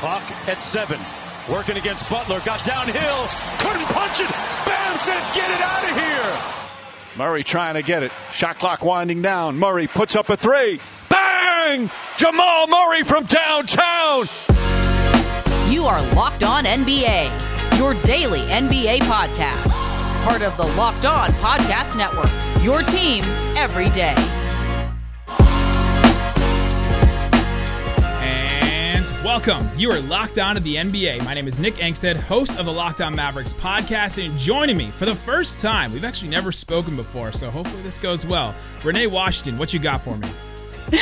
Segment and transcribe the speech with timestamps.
[0.00, 0.98] Clock at seven.
[1.52, 2.40] Working against Butler.
[2.40, 3.28] Got downhill.
[3.58, 4.30] Couldn't punch it.
[4.64, 6.58] Bam says, get it out of here.
[7.18, 8.10] Murray trying to get it.
[8.32, 9.58] Shot clock winding down.
[9.58, 10.80] Murray puts up a three.
[11.10, 11.90] Bang!
[12.16, 14.24] Jamal Murray from downtown.
[15.70, 19.70] You are Locked On NBA, your daily NBA podcast.
[20.24, 22.30] Part of the Locked On Podcast Network,
[22.64, 23.22] your team
[23.54, 24.14] every day.
[29.32, 29.70] Welcome.
[29.76, 31.24] You are locked on to the NBA.
[31.24, 34.90] My name is Nick Angstadt, host of the Locked On Mavericks podcast, and joining me
[34.90, 38.52] for the first time, we've actually never spoken before, so hopefully this goes well.
[38.82, 40.28] Renee Washington, what you got for me?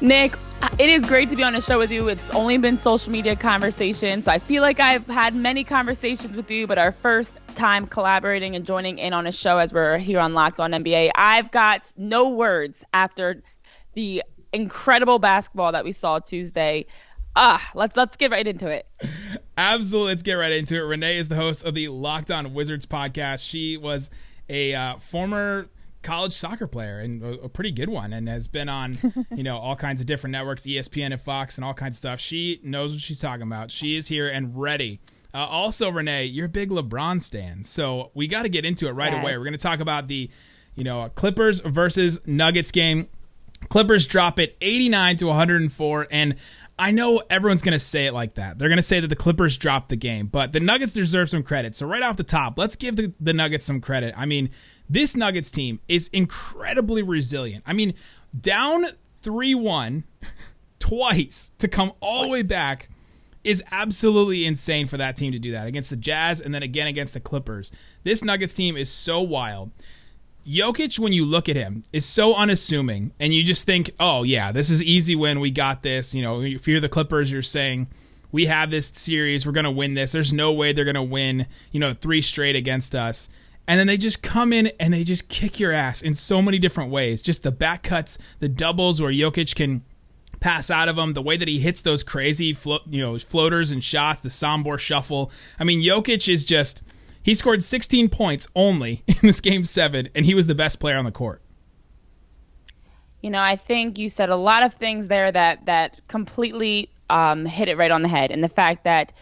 [0.00, 0.34] Nick,
[0.78, 2.08] it is great to be on a show with you.
[2.08, 4.24] It's only been social media conversations.
[4.24, 8.56] So I feel like I've had many conversations with you, but our first time collaborating
[8.56, 11.92] and joining in on a show as we're here on Locked On NBA, I've got
[11.98, 13.42] no words after
[13.92, 14.22] the
[14.54, 16.86] incredible basketball that we saw Tuesday.
[17.34, 18.86] Ah, let's let's get right into it.
[19.56, 20.80] Absolutely, let's get right into it.
[20.80, 23.48] Renee is the host of the Locked On Wizards podcast.
[23.48, 24.10] She was
[24.48, 25.68] a uh, former
[26.02, 28.96] college soccer player and a, a, pretty good one and has been on
[29.36, 32.18] you know all kinds of different networks espn and fox and all kinds of stuff
[32.18, 35.00] she knows what she's talking about she is here and ready
[35.32, 38.92] uh, also renee you're a big lebron stan so we got to get into it
[38.92, 39.22] right yes.
[39.22, 40.28] away we're going to talk about the
[40.74, 43.08] you know clippers versus nuggets game
[43.68, 46.34] clippers drop it 89 to 104 and
[46.78, 48.58] I know everyone's going to say it like that.
[48.58, 51.42] They're going to say that the Clippers dropped the game, but the Nuggets deserve some
[51.42, 51.76] credit.
[51.76, 54.14] So, right off the top, let's give the, the Nuggets some credit.
[54.16, 54.50] I mean,
[54.88, 57.64] this Nuggets team is incredibly resilient.
[57.66, 57.94] I mean,
[58.38, 58.86] down
[59.22, 60.04] 3 1
[60.78, 62.88] twice to come all the way back
[63.44, 66.86] is absolutely insane for that team to do that against the Jazz and then again
[66.86, 67.72] against the Clippers.
[68.04, 69.70] This Nuggets team is so wild.
[70.46, 74.52] Jokic, when you look at him, is so unassuming, and you just think, oh, yeah,
[74.52, 75.40] this is easy win.
[75.40, 76.14] We got this.
[76.14, 77.88] You know, if you're the Clippers, you're saying,
[78.32, 79.46] we have this series.
[79.46, 80.12] We're to win this.
[80.12, 83.28] There's no way they're to win, you know, three straight against us
[83.66, 86.58] and then they just come in and they just kick your ass in so many
[86.58, 87.22] different ways.
[87.22, 89.82] Just the back cuts, the doubles where Jokic can
[90.40, 93.70] pass out of them, the way that he hits those crazy flo- you know floaters
[93.70, 95.30] and shots, the Sombor shuffle.
[95.60, 96.82] I mean, Jokic is just
[97.22, 100.96] he scored 16 points only in this game 7 and he was the best player
[100.96, 101.42] on the court.
[103.22, 107.46] You know, I think you said a lot of things there that that completely um,
[107.46, 109.12] hit it right on the head, and the fact that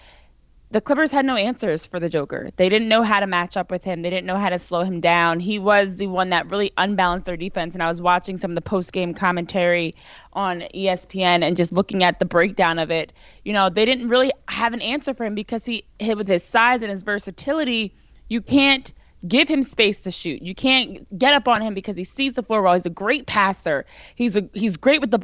[0.72, 2.50] the Clippers had no answers for the Joker.
[2.56, 4.02] They didn't know how to match up with him.
[4.02, 5.40] They didn't know how to slow him down.
[5.40, 7.74] He was the one that really unbalanced their defense.
[7.74, 9.96] And I was watching some of the post game commentary
[10.34, 13.12] on ESPN and just looking at the breakdown of it.
[13.44, 16.44] You know, they didn't really have an answer for him because he hit with his
[16.44, 17.92] size and his versatility.
[18.28, 18.92] You can't
[19.26, 20.40] give him space to shoot.
[20.40, 22.74] You can't get up on him because he sees the floor well.
[22.74, 23.84] He's a great passer.
[24.14, 25.20] He's a he's great with the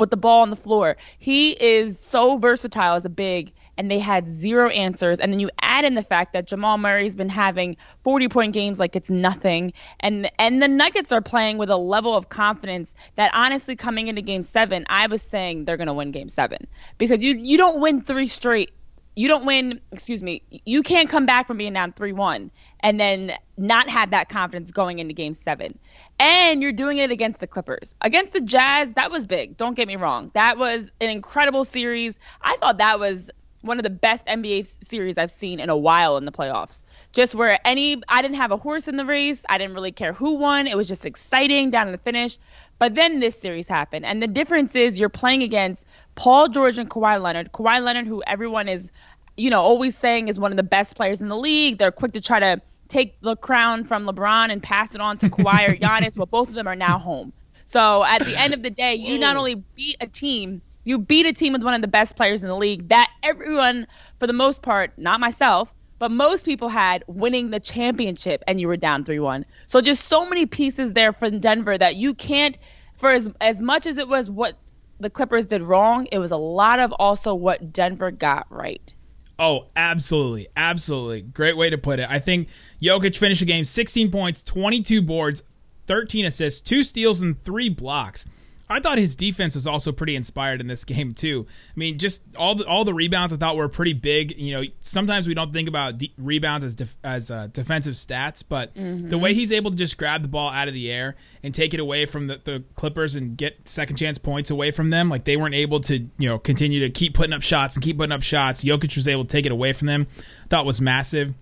[0.00, 0.96] with the ball on the floor.
[1.18, 5.20] He is so versatile as a big and they had zero answers.
[5.20, 8.78] And then you add in the fact that Jamal Murray's been having 40 point games
[8.78, 9.72] like it's nothing.
[10.00, 14.22] And and the Nuggets are playing with a level of confidence that honestly coming into
[14.22, 16.66] game seven, I was saying they're gonna win game seven.
[16.98, 18.72] Because you you don't win three straight
[19.14, 22.50] you don't win, excuse me, you can't come back from being down 3 1
[22.80, 25.78] and then not have that confidence going into game seven.
[26.18, 27.94] And you're doing it against the Clippers.
[28.00, 29.56] Against the Jazz, that was big.
[29.56, 30.30] Don't get me wrong.
[30.34, 32.18] That was an incredible series.
[32.40, 33.30] I thought that was
[33.62, 36.82] one of the best NBA series I've seen in a while in the playoffs.
[37.12, 39.44] Just where any, I didn't have a horse in the race.
[39.48, 40.66] I didn't really care who won.
[40.66, 42.38] It was just exciting down to the finish.
[42.78, 44.04] But then this series happened.
[44.04, 45.86] And the difference is you're playing against
[46.16, 47.52] Paul George and Kawhi Leonard.
[47.52, 48.90] Kawhi Leonard, who everyone is,
[49.36, 51.78] you know, always saying is one of the best players in the league.
[51.78, 55.30] They're quick to try to take the crown from LeBron and pass it on to
[55.30, 56.16] Kawhi or Giannis.
[56.16, 57.32] Well, both of them are now home.
[57.64, 61.26] So at the end of the day, you not only beat a team you beat
[61.26, 63.86] a team with one of the best players in the league that everyone,
[64.18, 68.66] for the most part, not myself, but most people had winning the championship and you
[68.66, 69.44] were down 3 1.
[69.66, 72.58] So just so many pieces there from Denver that you can't,
[72.96, 74.56] for as, as much as it was what
[74.98, 78.92] the Clippers did wrong, it was a lot of also what Denver got right.
[79.38, 80.48] Oh, absolutely.
[80.56, 81.22] Absolutely.
[81.22, 82.08] Great way to put it.
[82.08, 82.48] I think
[82.80, 85.42] Jokic finished the game 16 points, 22 boards,
[85.86, 88.26] 13 assists, two steals, and three blocks.
[88.72, 91.46] I thought his defense was also pretty inspired in this game too.
[91.48, 94.36] I mean, just all the all the rebounds I thought were pretty big.
[94.38, 98.42] You know, sometimes we don't think about de- rebounds as def- as uh, defensive stats,
[98.46, 99.08] but mm-hmm.
[99.08, 101.74] the way he's able to just grab the ball out of the air and take
[101.74, 105.24] it away from the, the Clippers and get second chance points away from them, like
[105.24, 108.12] they weren't able to you know continue to keep putting up shots and keep putting
[108.12, 108.64] up shots.
[108.64, 110.06] Jokic was able to take it away from them.
[110.48, 111.34] Thought was massive.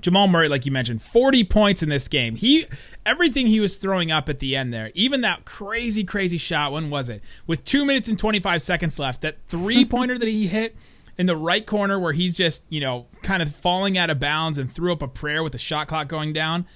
[0.00, 2.36] Jamal Murray, like you mentioned, 40 points in this game.
[2.36, 2.66] He
[3.06, 6.90] everything he was throwing up at the end there, even that crazy, crazy shot, when
[6.90, 7.22] was it?
[7.46, 10.76] With two minutes and 25 seconds left, that three pointer that he hit,
[11.16, 14.58] in the right corner where he's just, you know, kind of falling out of bounds
[14.58, 16.66] and threw up a prayer with the shot clock going down.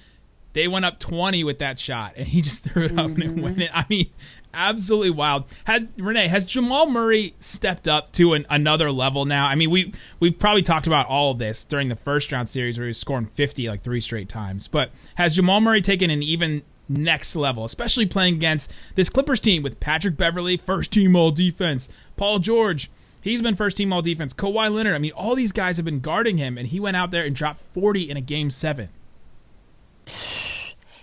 [0.53, 3.21] They went up 20 with that shot, and he just threw it up mm-hmm.
[3.21, 3.69] and went it.
[3.73, 4.09] I mean,
[4.53, 5.45] absolutely wild.
[5.65, 9.47] Has Renee has Jamal Murray stepped up to an, another level now?
[9.47, 12.77] I mean, we we've probably talked about all of this during the first round series
[12.77, 14.67] where he was scoring 50 like three straight times.
[14.67, 19.63] But has Jamal Murray taken an even next level, especially playing against this Clippers team
[19.63, 22.89] with Patrick Beverley, first team all defense, Paul George,
[23.21, 24.33] He's been first team all defense.
[24.33, 27.11] Kawhi Leonard, I mean, all these guys have been guarding him, and he went out
[27.11, 28.89] there and dropped 40 in a game seven.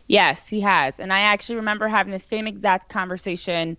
[0.08, 1.00] Yes, he has.
[1.00, 3.76] And I actually remember having the same exact conversation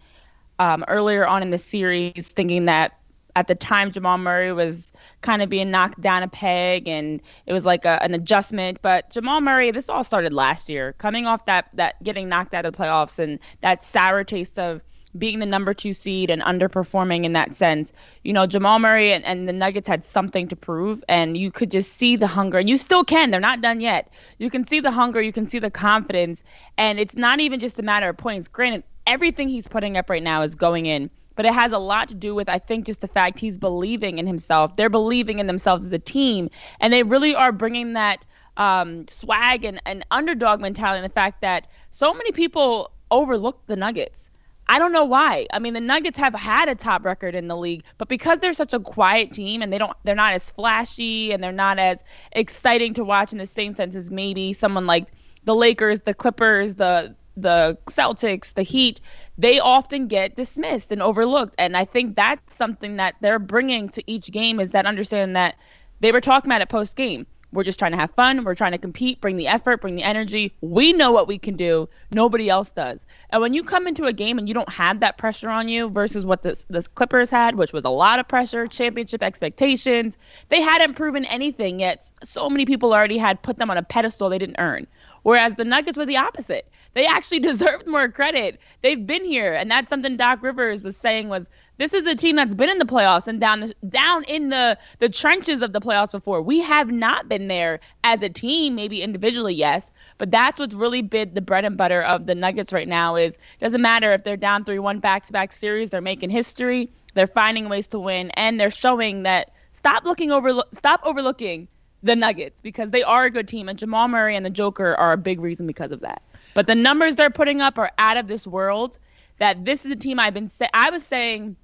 [0.59, 2.97] um, earlier on in the series, thinking that
[3.35, 4.91] at the time Jamal Murray was
[5.21, 8.79] kind of being knocked down a peg and it was like a, an adjustment.
[8.81, 12.65] But Jamal Murray, this all started last year, coming off that that getting knocked out
[12.65, 14.81] of the playoffs and that sour taste of
[15.17, 17.93] being the number two seed and underperforming in that sense.
[18.23, 21.71] You know, Jamal Murray and, and, the Nuggets had something to prove, and you could
[21.71, 22.57] just see the hunger.
[22.57, 23.31] And you still can.
[23.31, 24.11] They're not done yet.
[24.37, 25.21] You can see the hunger.
[25.21, 26.43] You can see the confidence.
[26.77, 28.47] And it's not even just a matter of points.
[28.47, 31.09] Granted, everything he's putting up right now is going in.
[31.35, 34.17] But it has a lot to do with, I think, just the fact he's believing
[34.17, 34.75] in himself.
[34.75, 36.49] They're believing in themselves as a team,
[36.79, 38.25] and they really are bringing that
[38.57, 40.97] um, swag and, and underdog mentality.
[40.97, 44.31] And the fact that so many people overlook the Nuggets
[44.69, 45.47] I don't know why.
[45.53, 48.53] I mean, the Nuggets have had a top record in the league, but because they're
[48.53, 52.03] such a quiet team and they don't they're not as flashy and they're not as
[52.33, 55.07] exciting to watch in the same sense as maybe someone like
[55.45, 58.99] the Lakers, the Clippers, the the Celtics, the Heat,
[59.37, 61.55] they often get dismissed and overlooked.
[61.59, 65.55] And I think that's something that they're bringing to each game is that understanding that
[65.99, 68.43] they were talking about it post game we're just trying to have fun.
[68.43, 70.53] We're trying to compete, bring the effort, bring the energy.
[70.61, 71.87] We know what we can do.
[72.11, 73.05] Nobody else does.
[73.29, 75.89] And when you come into a game and you don't have that pressure on you
[75.89, 80.17] versus what the, the Clippers had, which was a lot of pressure, championship expectations,
[80.49, 82.05] they hadn't proven anything yet.
[82.23, 84.85] So many people already had put them on a pedestal they didn't earn.
[85.23, 86.69] Whereas the Nuggets were the opposite.
[86.93, 88.59] They actually deserved more credit.
[88.81, 89.53] They've been here.
[89.53, 92.79] And that's something Doc Rivers was saying was this is a team that's been in
[92.79, 96.41] the playoffs and down the, down in the the trenches of the playoffs before.
[96.41, 101.01] We have not been there as a team, maybe individually, yes, but that's what's really
[101.01, 103.15] been the bread and butter of the Nuggets right now.
[103.15, 106.89] Is doesn't matter if they're down three one back to back series, they're making history,
[107.13, 111.67] they're finding ways to win, and they're showing that stop looking over stop overlooking
[112.03, 115.13] the Nuggets because they are a good team, and Jamal Murray and the Joker are
[115.13, 116.21] a big reason because of that.
[116.53, 118.99] But the numbers they're putting up are out of this world.
[119.39, 121.55] That this is a team I've been say- I was saying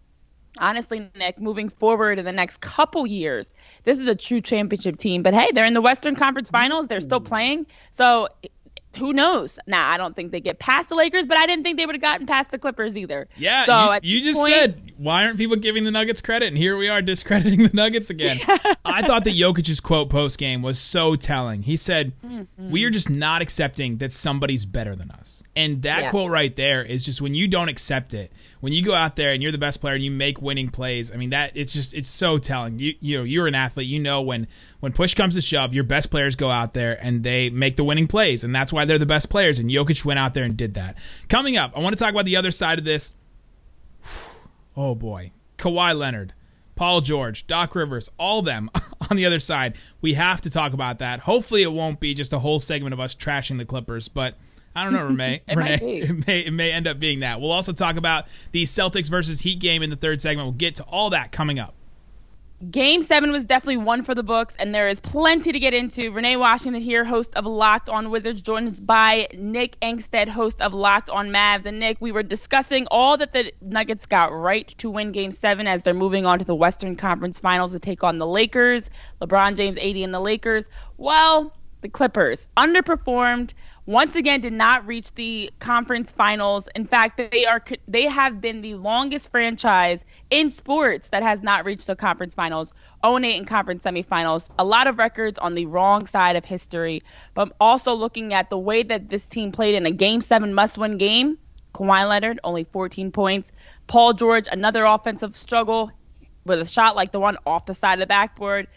[0.57, 3.53] honestly, Nick, moving forward in the next couple years,
[3.83, 5.23] this is a true championship team.
[5.23, 6.87] But hey, they're in the Western Conference Finals.
[6.87, 7.65] They're still playing.
[7.91, 8.27] So
[8.97, 9.57] who knows?
[9.65, 11.95] Nah, I don't think they get past the Lakers, but I didn't think they would
[11.95, 13.27] have gotten past the Clippers either.
[13.37, 16.57] Yeah, so you, you just point, said why aren't people giving the Nuggets credit, and
[16.57, 18.37] here we are discrediting the Nuggets again.
[18.85, 21.63] I thought that Jokic's quote post game was so telling.
[21.63, 22.69] He said, mm-hmm.
[22.69, 26.09] "We are just not accepting that somebody's better than us," and that yeah.
[26.09, 28.31] quote right there is just when you don't accept it,
[28.63, 31.11] when you go out there and you're the best player and you make winning plays,
[31.11, 32.79] I mean that it's just it's so telling.
[32.79, 33.87] You you know you're an athlete.
[33.87, 34.47] You know when
[34.79, 37.83] when push comes to shove, your best players go out there and they make the
[37.83, 39.59] winning plays, and that's why they're the best players.
[39.59, 40.97] And Jokic went out there and did that.
[41.27, 43.15] Coming up, I want to talk about the other side of this.
[44.75, 46.33] Oh boy, Kawhi Leonard.
[46.75, 48.71] Paul George, Doc Rivers, all them
[49.11, 49.75] on the other side.
[50.01, 51.19] We have to talk about that.
[51.19, 54.35] Hopefully, it won't be just a whole segment of us trashing the Clippers, but
[54.75, 55.41] I don't know, Renee.
[55.47, 57.39] it Renee, it may it may end up being that.
[57.39, 60.47] We'll also talk about the Celtics versus Heat game in the third segment.
[60.47, 61.75] We'll get to all that coming up.
[62.71, 66.11] Game seven was definitely one for the books, and there is plenty to get into.
[66.13, 71.09] Renee Washington here, host of Locked On Wizards, joined by Nick Angstadt, host of Locked
[71.09, 71.65] On Mavs.
[71.65, 75.67] And Nick, we were discussing all that the Nuggets got right to win Game seven
[75.67, 78.89] as they're moving on to the Western Conference Finals to take on the Lakers.
[79.21, 80.69] LeBron James, 80, and the Lakers.
[80.95, 83.53] Well, the Clippers underperformed
[83.85, 86.69] once again did not reach the conference finals.
[86.75, 91.65] In fact, they are they have been the longest franchise in sports that has not
[91.65, 92.73] reached the conference finals.
[93.05, 94.49] 0 8 in conference semifinals.
[94.57, 97.03] A lot of records on the wrong side of history.
[97.33, 100.77] But also looking at the way that this team played in a game seven must
[100.77, 101.37] win game.
[101.73, 103.51] Kawhi Leonard, only 14 points.
[103.87, 105.91] Paul George, another offensive struggle
[106.45, 108.67] with a shot like the one off the side of the backboard.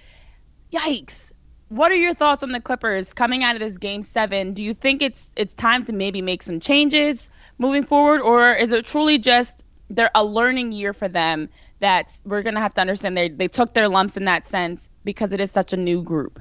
[0.73, 1.26] Yikes
[1.69, 4.53] what are your thoughts on the Clippers coming out of this game seven?
[4.53, 8.73] Do you think it's it's time to maybe make some changes moving forward, or is
[8.73, 11.49] it truly just they're a learning year for them
[11.81, 15.33] that we're gonna have to understand they they took their lumps in that sense because
[15.33, 16.41] it is such a new group?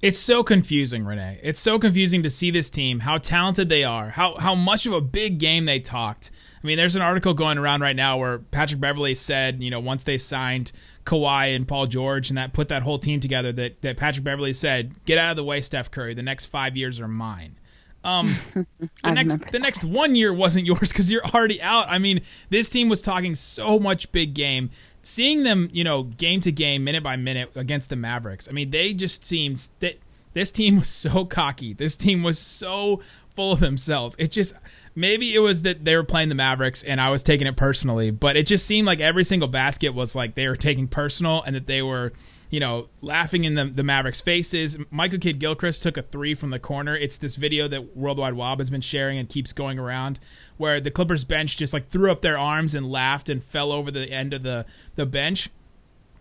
[0.00, 1.40] It's so confusing, Renee.
[1.42, 4.92] It's so confusing to see this team, how talented they are, how how much of
[4.92, 6.30] a big game they talked.
[6.62, 9.78] I mean, there's an article going around right now where Patrick Beverley said, you know,
[9.78, 10.72] once they signed
[11.08, 14.52] Kawhi and Paul George and that put that whole team together that, that Patrick Beverley
[14.52, 16.12] said, get out of the way, Steph Curry.
[16.12, 17.56] The next five years are mine.
[18.04, 18.36] Um,
[19.02, 21.88] the next the next one year wasn't yours because you're already out.
[21.88, 24.70] I mean, this team was talking so much big game.
[25.00, 28.46] Seeing them, you know, game to game, minute by minute against the Mavericks.
[28.46, 29.96] I mean, they just seemed that
[30.34, 31.72] this team was so cocky.
[31.72, 33.00] This team was so
[33.38, 34.16] full of themselves.
[34.18, 34.52] It just
[34.96, 38.10] maybe it was that they were playing the Mavericks and I was taking it personally,
[38.10, 41.54] but it just seemed like every single basket was like they were taking personal and
[41.54, 42.12] that they were
[42.50, 44.76] you know, laughing in the, the Mavericks' faces.
[44.90, 46.96] Michael Kidd Gilchrist took a three from the corner.
[46.96, 50.18] It's this video that Worldwide Wob has been sharing and keeps going around
[50.56, 53.90] where the Clippers bench just like threw up their arms and laughed and fell over
[53.90, 54.64] the end of the,
[54.96, 55.50] the bench.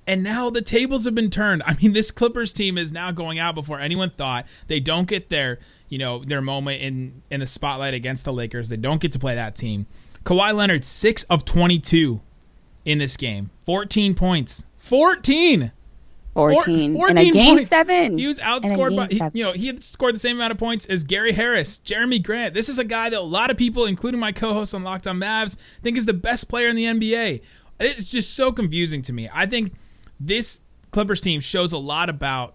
[0.05, 1.63] And now the tables have been turned.
[1.65, 4.45] I mean, this Clippers team is now going out before anyone thought.
[4.67, 8.69] They don't get their, you know, their moment in in the spotlight against the Lakers.
[8.69, 9.87] They don't get to play that team.
[10.23, 12.21] Kawhi Leonard, six of twenty-two
[12.85, 15.71] in this game, fourteen points, fourteen.
[16.33, 17.67] 14, 14 in a game points.
[17.67, 18.17] seven.
[18.19, 20.85] He was outscored by, he, you know, he had scored the same amount of points
[20.85, 22.53] as Gary Harris, Jerami Grant.
[22.53, 25.19] This is a guy that a lot of people, including my co-host on Locked On
[25.19, 27.41] Mavs, think is the best player in the NBA.
[27.79, 29.27] It's just so confusing to me.
[29.33, 29.73] I think
[30.19, 32.53] this Clippers team shows a lot about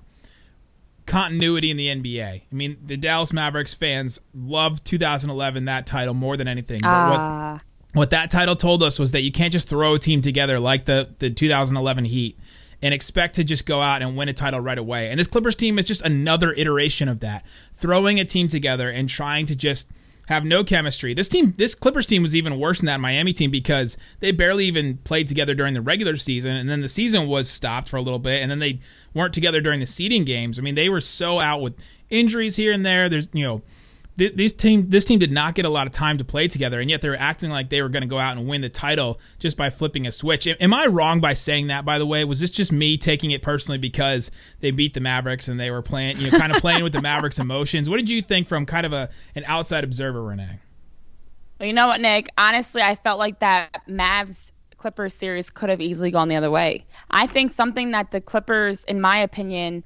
[1.07, 2.43] continuity in the NBA.
[2.43, 6.81] I mean, the Dallas Mavericks fans love 2011 that title more than anything.
[6.81, 7.09] But uh.
[7.11, 7.61] what ah.
[7.93, 10.85] what that title told us was that you can't just throw a team together like
[10.85, 12.39] the the 2011 Heat
[12.83, 15.09] and expect to just go out and win a title right away.
[15.09, 17.47] And this Clippers team is just another iteration of that.
[17.75, 19.89] Throwing a team together and trying to just
[20.33, 21.15] have no chemistry.
[21.15, 24.65] This team, this Clippers team was even worse than that Miami team because they barely
[24.67, 28.03] even played together during the regular season, and then the season was stopped for a
[28.03, 28.81] little bit, and then they
[29.15, 30.59] weren't together during the seeding games.
[30.59, 31.75] I mean, they were so out with
[32.11, 33.09] injuries here and there.
[33.09, 33.63] There's you know
[34.17, 36.91] this team this team did not get a lot of time to play together, and
[36.91, 39.19] yet they were acting like they were going to go out and win the title
[39.39, 40.47] just by flipping a switch.
[40.47, 41.85] Am I wrong by saying that?
[41.85, 45.49] By the way, was this just me taking it personally because they beat the Mavericks
[45.49, 47.89] and they were playing, you know, kind of playing with the Mavericks' emotions?
[47.89, 50.59] What did you think from kind of a an outside observer, Renee?
[51.59, 52.29] Well, you know what, Nick?
[52.37, 56.85] Honestly, I felt like that Mavs Clippers series could have easily gone the other way.
[57.13, 59.85] I think something that the Clippers, in my opinion,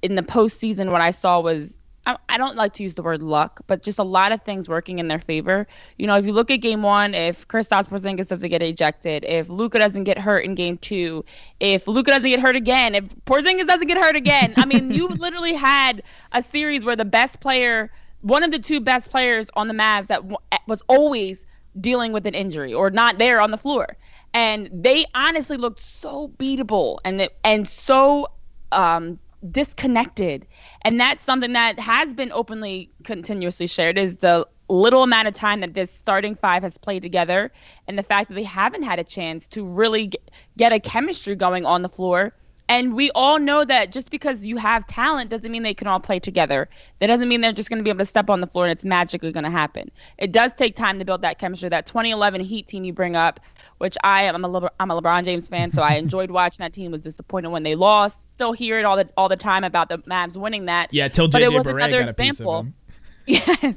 [0.00, 3.60] in the postseason, what I saw was I don't like to use the word luck,
[3.68, 5.68] but just a lot of things working in their favor.
[5.98, 9.48] You know, if you look at game one, if Kristaps Porzingis doesn't get ejected, if
[9.48, 11.24] Luka doesn't get hurt in game two,
[11.60, 15.06] if Luka doesn't get hurt again, if Porzingis doesn't get hurt again, I mean, you
[15.18, 17.88] literally had a series where the best player,
[18.22, 20.24] one of the two best players on the Mavs, that
[20.66, 21.46] was always
[21.80, 23.96] dealing with an injury or not there on the floor,
[24.34, 28.26] and they honestly looked so beatable and and so
[28.72, 29.18] um,
[29.50, 30.46] disconnected.
[30.82, 35.60] And that's something that has been openly continuously shared is the little amount of time
[35.60, 37.52] that this starting five has played together
[37.88, 40.12] and the fact that they haven't had a chance to really
[40.56, 42.34] get, a chemistry going on the floor
[42.72, 46.00] and we all know that just because you have talent doesn't mean they can all
[46.00, 46.70] play together.
[47.00, 48.72] That doesn't mean they're just going to be able to step on the floor and
[48.72, 49.90] it's magically going to happen.
[50.16, 51.68] It does take time to build that chemistry.
[51.68, 53.40] That 2011 Heat team you bring up,
[53.76, 56.72] which I am, a, Le- I'm a LeBron James fan, so I enjoyed watching that
[56.72, 56.92] team.
[56.92, 58.26] Was disappointed when they lost.
[58.28, 60.94] Still hear it all the all the time about the Mavs winning that.
[60.94, 62.68] Yeah, till JJ but it was Barea another example.
[63.24, 63.76] Yes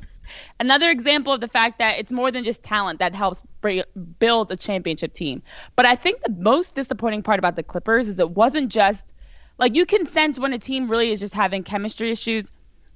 [0.60, 3.42] another example of the fact that it's more than just talent that helps
[4.20, 5.42] build a championship team.
[5.76, 9.14] But I think the most disappointing part about the Clippers is it wasn't just
[9.58, 12.52] like you can sense when a team really is just having chemistry issues.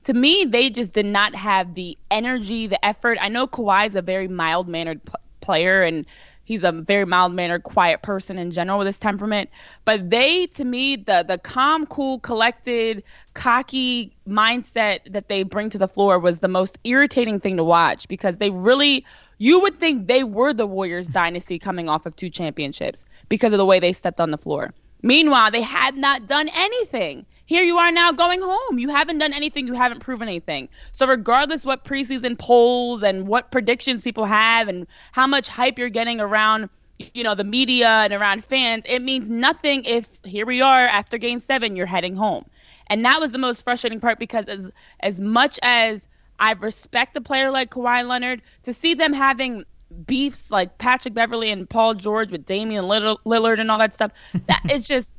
[0.06, 3.18] To me, they just did not have the energy, the effort.
[3.22, 6.06] I know Kawhi is a very mild mannered pl- player and
[6.50, 9.52] he's a very mild mannered, quiet person in general with his temperament.
[9.86, 13.04] But they, to me, the the calm, cool, collected,
[13.36, 18.08] cocky mindset that they bring to the floor was the most irritating thing to watch
[18.08, 19.06] because they really
[19.38, 23.58] you would think they were the Warriors dynasty coming off of two championships because of
[23.58, 24.74] the way they stepped on the floor.
[25.02, 27.26] Meanwhile, they had not done anything.
[27.50, 28.78] Here you are now going home.
[28.78, 29.66] You haven't done anything.
[29.66, 30.70] You haven't proven anything.
[30.92, 35.90] So regardless what preseason polls and what predictions people have and how much hype you're
[35.90, 36.70] getting around,
[37.16, 41.18] you know, the media and around fans, it means nothing if here we are after
[41.18, 42.46] game 7 you're heading home.
[42.86, 46.08] And that was the most frustrating part because as as much as
[46.40, 49.66] I respect a player like Kawhi Leonard, to see them having
[50.06, 54.12] beefs like Patrick Beverley and Paul George with Damian Lillard and all that stuff,
[54.46, 55.16] that is just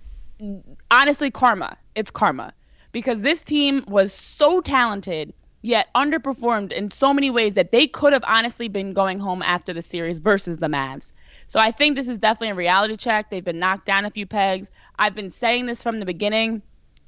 [0.90, 1.76] honestly karma.
[1.94, 2.52] It's karma
[2.92, 5.32] because this team was so talented
[5.62, 9.72] yet underperformed in so many ways that they could have honestly been going home after
[9.72, 11.12] the series versus the Mavs.
[11.48, 13.28] So I think this is definitely a reality check.
[13.28, 14.70] They've been knocked down a few pegs.
[14.98, 16.62] I've been saying this from the beginning.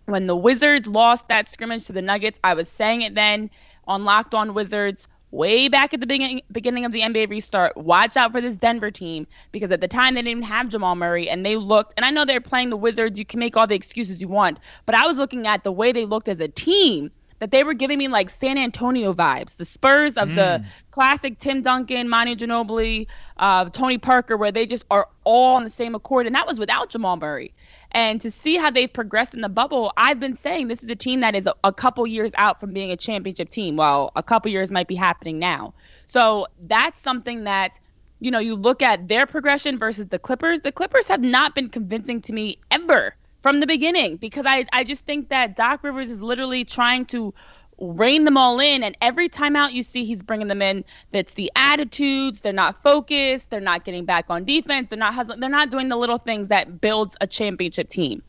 [0.07, 3.51] When the Wizards lost that scrimmage to the Nuggets, I was saying it then
[3.87, 5.09] on Locked On Wizards.
[5.33, 8.91] Way back at the beginning beginning of the NBA restart, watch out for this Denver
[8.91, 12.11] team because at the time they didn't have Jamal Murray and they looked and I
[12.11, 15.07] know they're playing the Wizards, you can make all the excuses you want, but I
[15.07, 17.11] was looking at the way they looked as a team
[17.43, 20.37] that they were giving me like San Antonio vibes, the Spurs of mm.
[20.37, 23.09] the classic Tim Duncan, Manu Ginobili,
[23.39, 26.61] uh, Tony Parker, where they just are all on the same accord, and that was
[26.61, 27.53] without Jamal Murray.
[27.91, 30.95] And to see how they've progressed in the bubble, I've been saying this is a
[30.95, 33.75] team that is a, a couple years out from being a championship team.
[33.75, 35.75] Well, a couple years might be happening now.
[36.07, 37.81] So that's something that
[38.21, 40.61] you know, you look at their progression versus the Clippers.
[40.61, 44.85] The Clippers have not been convincing to me ever from the beginning because I, I
[44.85, 47.35] just think that Doc Rivers is literally trying to
[47.83, 51.35] rein them all in and every time out you see he's bringing them in that's
[51.35, 55.71] the attitudes they're not focused they're not getting back on defense they're not they're not
[55.71, 58.23] doing the little things that builds a championship team.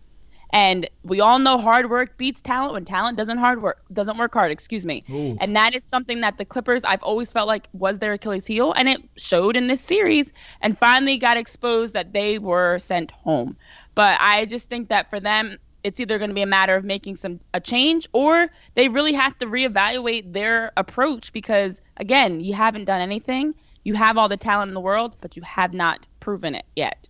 [0.55, 4.33] And we all know hard work beats talent when talent doesn't hard work doesn't work
[4.33, 5.03] hard excuse me.
[5.09, 5.37] Ooh.
[5.39, 8.71] and that is something that the clippers i've always felt like was their achilles heel
[8.73, 13.55] and it showed in this series and finally got exposed that they were sent home
[13.95, 16.83] but I just think that for them, it's either going to be a matter of
[16.83, 22.53] making some a change or they really have to reevaluate their approach because again, you
[22.53, 23.53] haven't done anything.
[23.83, 27.09] You have all the talent in the world, but you have not proven it yet.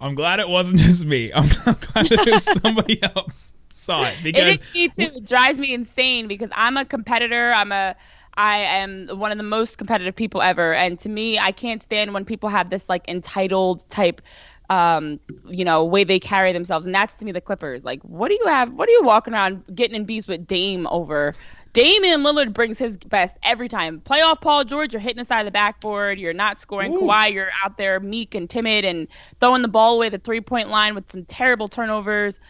[0.00, 1.32] I'm glad it wasn't just me.
[1.34, 5.16] I'm, glad it was somebody else saw it because it, me too.
[5.16, 7.52] It drives me insane because I'm a competitor.
[7.52, 7.94] I'm a
[8.34, 12.14] I am one of the most competitive people ever, and to me, I can't stand
[12.14, 14.22] when people have this like entitled type
[14.70, 16.86] um, you know, way they carry themselves.
[16.86, 17.84] And that's to me the Clippers.
[17.84, 18.72] Like, what do you have?
[18.72, 21.34] What are you walking around getting in beefs with Dame over?
[21.72, 24.00] Damian Lillard brings his best every time.
[24.00, 26.18] Playoff Paul George, you're hitting the side of the backboard.
[26.18, 26.94] You're not scoring.
[26.94, 27.00] Ooh.
[27.02, 29.06] Kawhi, you're out there meek and timid and
[29.40, 32.40] throwing the ball away the three point line with some terrible turnovers.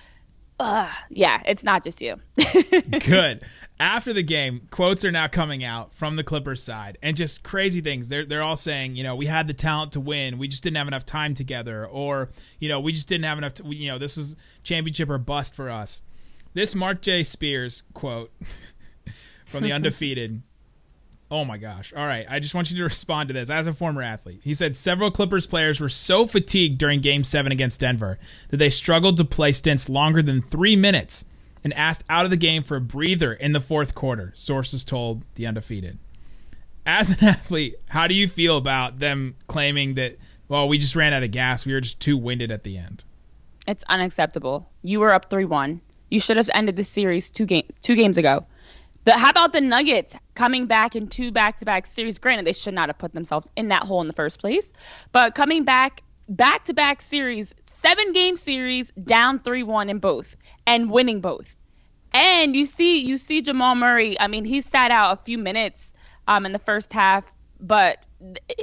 [0.61, 2.17] Uh, yeah, it's not just you.
[3.07, 3.45] Good
[3.81, 7.81] after the game, quotes are now coming out from the Clippers side, and just crazy
[7.81, 8.09] things.
[8.09, 10.77] They're they're all saying, you know, we had the talent to win, we just didn't
[10.77, 13.55] have enough time together, or you know, we just didn't have enough.
[13.55, 16.03] To, you know, this was championship or bust for us.
[16.55, 17.23] This Mark J.
[17.23, 18.33] Spears quote
[19.47, 20.43] from the undefeated.
[21.31, 21.93] Oh my gosh.
[21.95, 22.27] All right.
[22.29, 24.41] I just want you to respond to this as a former athlete.
[24.43, 28.71] He said several Clippers players were so fatigued during game seven against Denver that they
[28.71, 31.25] struggled to play stints longer than three minutes
[31.65, 35.25] and asked out of the game for a breather in the fourth quarter, sources told
[35.35, 35.99] The Undefeated.
[36.87, 40.17] As an athlete, how do you feel about them claiming that,
[40.49, 43.05] well, we just ran out of gas, we were just too winded at the end?
[43.67, 44.71] It's unacceptable.
[44.83, 45.81] You were up 3 1.
[46.11, 48.47] You should have ended the series two, game, two games ago.
[49.05, 52.19] The, how about the Nuggets coming back in two back to back series?
[52.19, 54.73] Granted, they should not have put themselves in that hole in the first place,
[55.13, 60.37] but coming back back to back series, seven game series, down 3 1 in both
[60.67, 61.57] and winning both.
[62.13, 65.93] And you see you see Jamal Murray, I mean, he sat out a few minutes
[66.27, 67.25] um in the first half,
[67.61, 68.05] but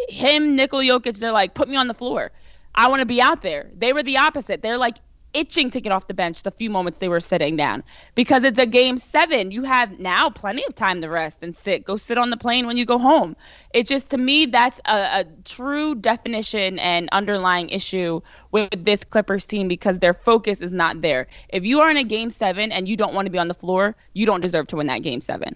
[0.10, 2.32] him, Nikola Jokic, they're like, put me on the floor.
[2.76, 3.72] I want to be out there.
[3.76, 4.62] They were the opposite.
[4.62, 4.98] They're like,
[5.36, 7.84] itching to get off the bench the few moments they were sitting down
[8.16, 9.52] because it's a game seven.
[9.52, 11.84] You have now plenty of time to rest and sit.
[11.84, 13.36] Go sit on the plane when you go home.
[13.74, 18.22] It just, to me, that's a, a true definition and underlying issue
[18.52, 21.28] with this Clippers team because their focus is not there.
[21.50, 23.54] If you are in a game seven and you don't want to be on the
[23.54, 25.56] floor, you don't deserve to win that game seven.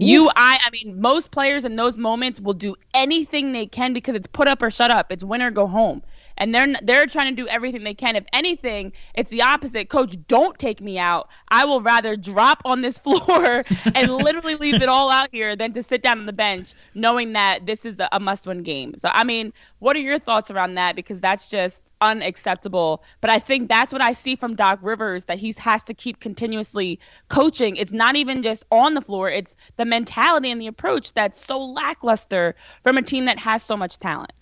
[0.00, 4.14] You, I, I mean, most players in those moments will do anything they can because
[4.14, 5.10] it's put up or shut up.
[5.10, 6.02] It's win or go home
[6.38, 8.16] and they're they're trying to do everything they can.
[8.16, 9.90] If anything, it's the opposite.
[9.90, 11.28] Coach, don't take me out.
[11.48, 15.72] I will rather drop on this floor and literally leave it all out here than
[15.74, 18.94] to sit down on the bench knowing that this is a, a must-win game.
[18.96, 20.96] So, I mean, what are your thoughts around that?
[20.96, 23.02] Because that's just unacceptable.
[23.20, 26.20] But I think that's what I see from Doc Rivers that he has to keep
[26.20, 26.98] continuously
[27.28, 27.76] coaching.
[27.76, 31.58] It's not even just on the floor, it's the mentality and the approach that's so
[31.58, 34.32] lackluster from a team that has so much talent.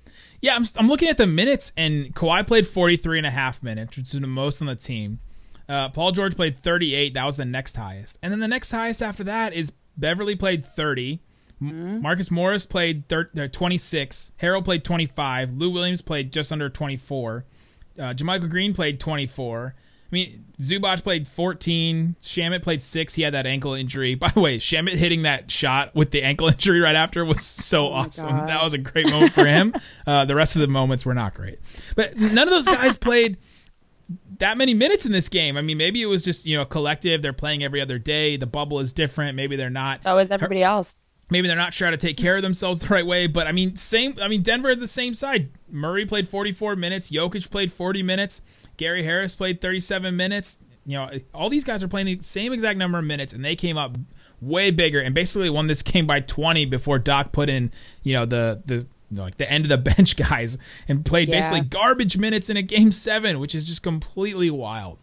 [0.46, 3.96] Yeah, I'm, I'm looking at the minutes, and Kawhi played 43 and a half minutes,
[3.96, 5.18] which is the most on the team.
[5.68, 7.14] Uh, Paul George played 38.
[7.14, 8.16] That was the next highest.
[8.22, 11.20] And then the next highest after that is Beverley played 30.
[11.61, 12.00] Mm-hmm.
[12.00, 14.35] Marcus Morris played thir- uh, 26.
[14.40, 15.50] Harrell played 25.
[15.50, 17.44] Lou Williams played just under 24.
[17.98, 19.74] Uh, JaMychal Green played 24.
[20.06, 22.16] I mean, Zubac played 14.
[22.22, 23.14] Shamet played six.
[23.14, 24.14] He had that ankle injury.
[24.14, 27.88] By the way, Shamet hitting that shot with the ankle injury right after was so
[27.88, 28.46] oh awesome.
[28.46, 29.74] That was a great moment for him.
[30.06, 31.58] uh, the rest of the moments were not great.
[31.96, 33.36] But none of those guys played
[34.38, 35.56] that many minutes in this game.
[35.56, 37.22] I mean, maybe it was just, you know, collective.
[37.22, 38.36] They're playing every other day.
[38.36, 39.36] The bubble is different.
[39.36, 40.04] Maybe they're not.
[40.04, 41.00] So is everybody else.
[41.28, 43.74] Maybe they're not trying to take care of themselves the right way, but I mean,
[43.74, 44.16] same.
[44.22, 45.50] I mean, Denver at the same side.
[45.68, 47.10] Murray played 44 minutes.
[47.10, 48.42] Jokic played 40 minutes.
[48.76, 50.58] Gary Harris played 37 minutes.
[50.84, 53.56] You know, all these guys are playing the same exact number of minutes, and they
[53.56, 53.96] came up
[54.40, 57.70] way bigger and basically won this game by 20 before Doc put in,
[58.02, 60.58] you know, the the like the end of the bench guys
[60.88, 61.36] and played yeah.
[61.36, 64.98] basically garbage minutes in a game 7, which is just completely wild.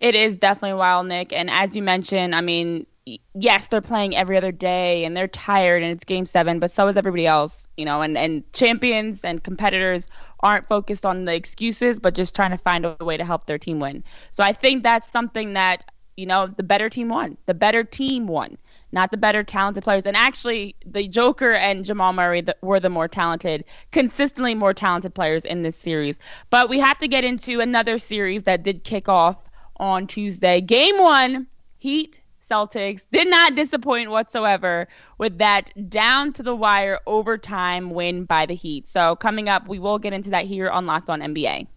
[0.00, 2.86] It is definitely wild, Nick, and as you mentioned, I mean,
[3.34, 6.88] yes, they're playing every other day and they're tired and it's game seven, but so
[6.88, 10.08] is everybody else, you know, and, and champions and competitors
[10.40, 13.58] aren't focused on the excuses, but just trying to find a way to help their
[13.58, 14.04] team win.
[14.30, 17.36] So I think that's something that, you know, the better team won.
[17.46, 18.58] The better team won,
[18.92, 20.06] not the better talented players.
[20.06, 25.44] And actually, the Joker and Jamal Murray were the more talented, consistently more talented players
[25.44, 26.18] in this series.
[26.50, 29.38] But we have to get into another series that did kick off
[29.78, 30.60] on Tuesday.
[30.60, 31.46] Game one,
[31.78, 38.46] Heat Celtics did not disappoint whatsoever with that down to the wire overtime win by
[38.46, 38.88] the Heat.
[38.88, 41.68] So coming up, we will get into that here on Locked On NBA.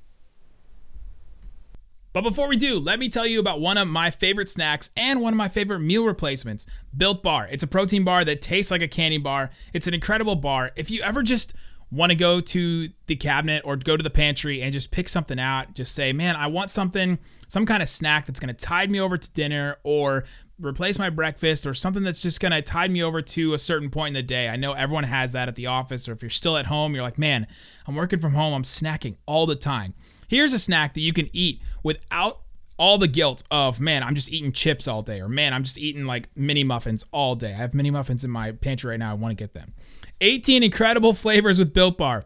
[2.14, 5.20] But before we do, let me tell you about one of my favorite snacks and
[5.20, 7.48] one of my favorite meal replacements, Built Bar.
[7.50, 9.50] It's a protein bar that tastes like a candy bar.
[9.74, 10.72] It's an incredible bar.
[10.76, 11.56] If you ever just
[11.94, 15.40] want to go to the cabinet or go to the pantry and just pick something
[15.40, 18.90] out, just say, man, I want something, some kind of snack that's going to tide
[18.90, 20.24] me over to dinner or
[20.60, 23.90] replace my breakfast or something that's just going to tide me over to a certain
[23.90, 24.50] point in the day.
[24.50, 27.04] I know everyone has that at the office, or if you're still at home, you're
[27.04, 27.48] like, man,
[27.88, 29.94] I'm working from home, I'm snacking all the time.
[30.28, 32.42] Here's a snack that you can eat without
[32.78, 35.78] all the guilt of, man, I'm just eating chips all day, or man, I'm just
[35.78, 37.50] eating like mini muffins all day.
[37.50, 39.12] I have mini muffins in my pantry right now.
[39.12, 39.74] I want to get them.
[40.22, 42.26] 18 incredible flavors with Built Bar.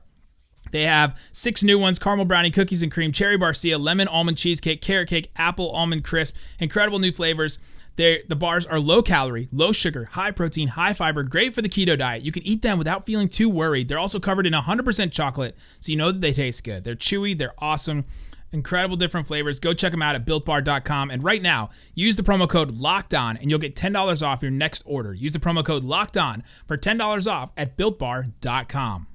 [0.71, 4.81] They have six new ones caramel brownie, cookies and cream, cherry barcia, lemon almond cheesecake,
[4.81, 6.35] carrot cake, apple almond crisp.
[6.59, 7.59] Incredible new flavors.
[7.97, 11.69] They're, the bars are low calorie, low sugar, high protein, high fiber, great for the
[11.69, 12.21] keto diet.
[12.21, 13.89] You can eat them without feeling too worried.
[13.89, 16.83] They're also covered in 100% chocolate, so you know that they taste good.
[16.83, 18.05] They're chewy, they're awesome.
[18.51, 19.59] Incredible different flavors.
[19.59, 21.11] Go check them out at builtbar.com.
[21.11, 24.51] And right now, use the promo code locked on and you'll get $10 off your
[24.51, 25.13] next order.
[25.13, 29.07] Use the promo code locked on for $10 off at builtbar.com.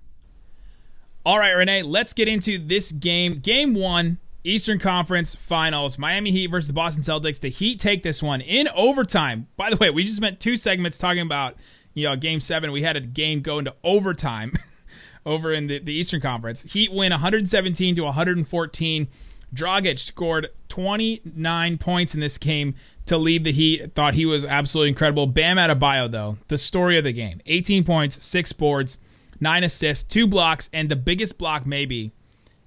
[1.25, 3.39] All right, Renee, let's get into this game.
[3.39, 7.39] Game one Eastern Conference Finals, Miami Heat versus the Boston Celtics.
[7.39, 9.47] The Heat take this one in overtime.
[9.57, 11.57] By the way, we just spent two segments talking about
[11.95, 12.73] you know Game Seven.
[12.73, 14.53] We had a game go into overtime
[15.27, 16.63] over in the, the Eastern Conference.
[16.63, 19.09] Heat win 117 to 114.
[19.55, 22.75] Dragic scored 29 points in this game
[23.07, 23.95] to lead the Heat.
[23.95, 25.27] Thought he was absolutely incredible.
[25.29, 28.99] Bam Adebayo, though, the story of the game: 18 points, six boards,
[29.41, 32.11] nine assists, two blocks, and the biggest block maybe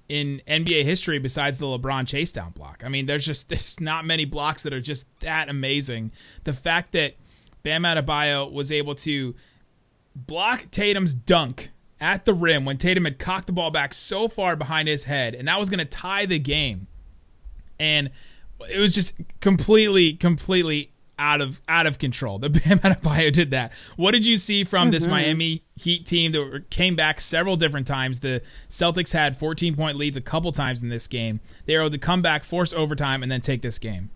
[0.08, 2.82] in NBA history besides the LeBron chase down block.
[2.84, 6.12] I mean, there's just there's not many blocks that are just that amazing.
[6.44, 7.16] The fact that
[7.62, 9.34] Bam Adebayo was able to
[10.14, 14.56] block Tatum's dunk at the rim when Tatum had cocked the ball back so far
[14.56, 16.86] behind his head, and that was going to tie the game.
[17.78, 18.10] And
[18.70, 22.38] it was just completely, completely out of out of control.
[22.38, 23.72] The Bam Adebayo did that.
[23.96, 24.92] What did you see from mm-hmm.
[24.92, 28.20] this Miami Heat team that came back several different times?
[28.20, 31.40] The Celtics had 14 point leads a couple times in this game.
[31.66, 34.10] They were able to come back, force overtime, and then take this game.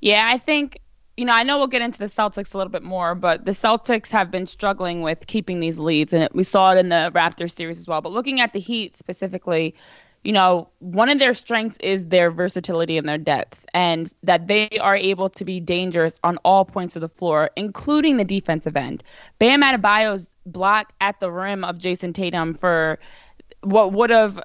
[0.00, 0.80] Yeah, I think
[1.16, 3.52] you know I know we'll get into the Celtics a little bit more, but the
[3.52, 7.54] Celtics have been struggling with keeping these leads, and we saw it in the Raptors
[7.54, 8.00] series as well.
[8.00, 9.74] But looking at the Heat specifically
[10.24, 14.68] you know, one of their strengths is their versatility and their depth, and that they
[14.80, 19.02] are able to be dangerous on all points of the floor, including the defensive end.
[19.38, 22.98] Bam Adebayo's block at the rim of Jayson Tatum for
[23.62, 24.40] what would have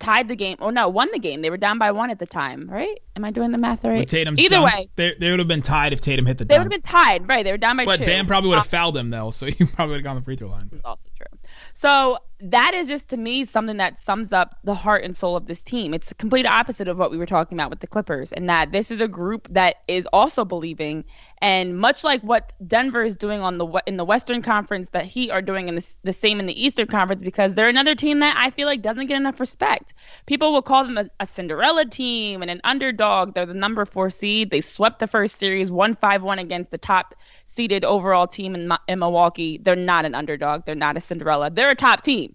[0.00, 0.56] tied the game.
[0.60, 1.42] Oh no, won the game.
[1.42, 2.98] They were down by one at the time, right?
[3.14, 4.00] Am I doing the math right?
[4.00, 6.46] With Tatum's Either dunk, way, they, they would have been tied if Tatum hit the.
[6.46, 7.44] They would have been tied, right?
[7.44, 8.04] They were down by but two.
[8.04, 10.16] But Bam probably would have um, fouled them though, so he probably would have gone
[10.16, 10.68] the free throw line.
[10.72, 11.38] That's also true.
[11.74, 15.46] So that is just to me something that sums up the heart and soul of
[15.46, 15.92] this team.
[15.92, 18.72] It's the complete opposite of what we were talking about with the Clippers, and that
[18.72, 21.04] this is a group that is also believing,
[21.42, 25.30] and much like what Denver is doing on the in the Western Conference, that Heat
[25.30, 28.34] are doing in the, the same in the Eastern Conference, because they're another team that
[28.36, 29.94] I feel like doesn't get enough respect.
[30.26, 33.34] People will call them a, a Cinderella team and an underdog.
[33.34, 34.50] They're the number four seed.
[34.50, 37.14] They swept the first series, one five one against the top
[37.46, 39.58] seeded overall team in, in Milwaukee.
[39.58, 40.64] They're not an underdog.
[40.64, 41.50] They're not a Cinderella.
[41.50, 42.29] They're a top team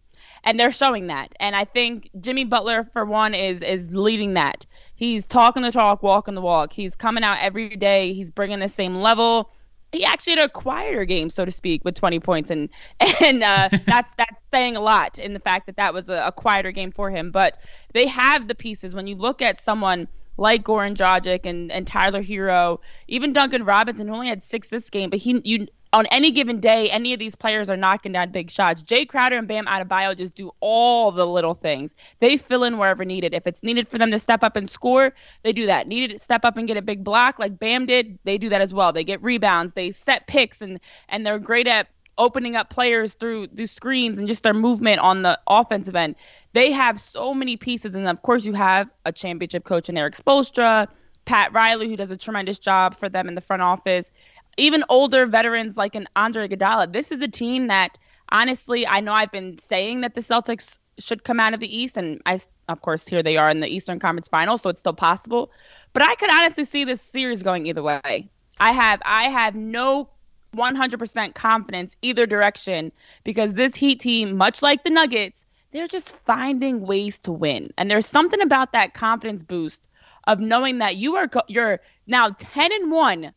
[0.46, 1.34] and they're showing that.
[1.40, 4.66] And I think Jimmy Butler, for one, is is leading that.
[4.96, 6.72] He's talking the talk, walking the walk.
[6.72, 8.14] He's coming out every day.
[8.14, 9.52] He's bringing the same level.
[9.92, 12.70] He actually had a quieter game, so to speak, with 20 points, and
[13.22, 16.32] and uh, that's that's saying a lot in the fact that that was a, a
[16.32, 17.32] quieter game for him.
[17.32, 17.58] But
[17.94, 18.96] they have the pieces.
[18.96, 24.08] When you look at someone like Goran Dragic and, and Tyler Herro, even Duncan Robinson,
[24.08, 27.20] who only had six this game, but he you on any given day, any of
[27.20, 28.84] these players are knocking down big shots.
[28.84, 31.96] Jae Crowder and Bam Adebayo just do all the little things.
[32.20, 33.34] They fill in wherever needed.
[33.34, 35.88] If it's needed for them to step up and score, they do that.
[35.88, 38.60] Needed to step up and get a big block like Bam did, they do that
[38.60, 38.92] as well.
[38.92, 43.48] They get rebounds, they set picks, and and they're great at opening up players through
[43.48, 46.16] through screens and just their movement on the offensive end.
[46.52, 50.18] They have so many pieces, and of course you have a championship coach in Erik
[50.18, 50.90] Spoelstra,
[51.24, 54.12] Pat Riley, who does a tremendous job for them in the front office
[54.58, 56.92] even older veterans like an Andre Iguodala.
[56.92, 57.98] This is a team that
[58.30, 61.98] honestly, I know I've been saying that the Celtics should come out of the East,
[61.98, 62.40] and I,
[62.70, 65.52] of course, here they are in the Eastern Conference Final, so it's still possible.
[65.94, 68.30] But I could honestly see this series going either way.
[68.60, 70.10] I have, I have no
[70.56, 72.92] 100% confidence either direction
[73.26, 77.92] because this Heat team, much like the Nuggets, they're just finding ways to win, and
[77.92, 79.90] there's something about that confidence boost
[80.28, 83.34] of knowing that you are, you're now 10 and one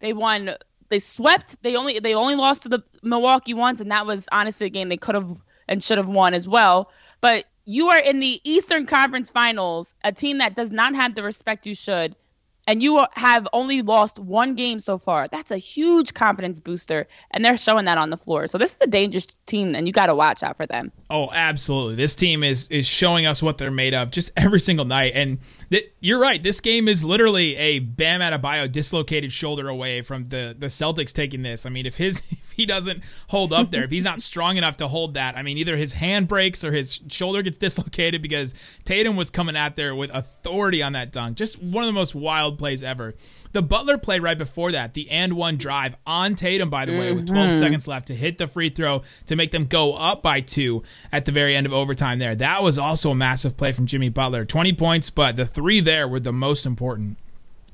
[0.00, 0.50] they won.
[0.88, 1.62] They swept.
[1.62, 4.88] They only they only lost to the Milwaukee once, and that was honestly a game
[4.88, 5.36] they could have
[5.68, 6.90] and should have won as well.
[7.20, 11.22] But you are in the Eastern Conference Finals, a team that does not have the
[11.24, 12.14] respect you should,
[12.68, 15.28] and you have only lost one game so far.
[15.28, 18.46] That's a huge confidence booster, and they're showing that on the floor.
[18.46, 20.92] So this is a dangerous team, and you got to watch out for them.
[21.10, 21.96] Oh, absolutely.
[21.96, 25.12] This team is is showing us what they're made of just every single night.
[25.14, 25.38] And
[26.00, 26.42] you're right.
[26.42, 31.42] This game is literally a Bam Adebayo dislocated shoulder away from the the Celtics taking
[31.42, 31.66] this.
[31.66, 34.76] I mean, if his if he doesn't hold up there, if he's not strong enough
[34.78, 38.54] to hold that, I mean, either his hand breaks or his shoulder gets dislocated because
[38.84, 41.36] Tatum was coming out there with authority on that dunk.
[41.36, 43.14] Just one of the most wild plays ever.
[43.52, 47.08] The Butler play right before that, the and one drive on Tatum, by the way,
[47.08, 47.16] mm-hmm.
[47.16, 47.58] with 12 mm-hmm.
[47.58, 50.82] seconds left to hit the free throw to make them go up by two
[51.12, 52.34] at the very end of overtime there.
[52.34, 54.44] That was also a massive play from Jimmy Butler.
[54.44, 57.18] 20 points, but the three there were the most important.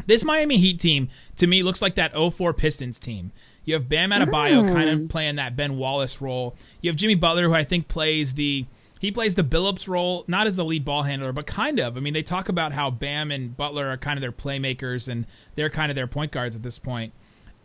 [0.07, 3.33] This Miami Heat team, to me, looks like that 04 Pistons team.
[3.65, 4.73] You have Bam Adebayo mm.
[4.73, 6.57] kind of playing that Ben Wallace role.
[6.81, 8.67] You have Jimmy Butler, who I think plays the
[9.03, 11.97] he plays the Billups role, not as the lead ball handler, but kind of.
[11.97, 15.27] I mean, they talk about how Bam and Butler are kind of their playmakers and
[15.57, 17.13] they're kind of their point guards at this point.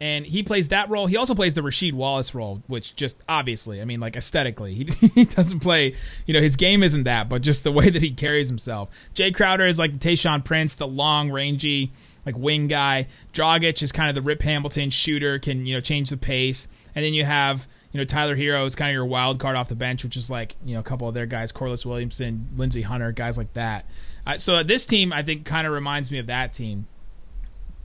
[0.01, 1.05] And he plays that role.
[1.05, 4.85] He also plays the Rasheed Wallace role, which just obviously, I mean, like aesthetically, he,
[5.09, 5.95] he doesn't play,
[6.25, 8.89] you know, his game isn't that, but just the way that he carries himself.
[9.13, 11.91] Jae Crowder is like the Tayshaun Prince, the long, rangy,
[12.25, 13.09] like wing guy.
[13.31, 16.67] Dragic is kind of the Rip Hamilton shooter, can, you know, change the pace.
[16.95, 19.69] And then you have you know, Tyler Herro is kind of your wild card off
[19.69, 22.81] the bench, which is like, you know, a couple of their guys, Corliss Williamson, Lindsey
[22.81, 23.85] Hunter, guys like that.
[24.25, 26.87] Uh, so this team, I think, kind of reminds me of that team.